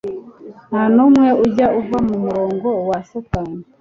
[0.69, 3.61] Nta numwe ujya uva mu murongo wa Satani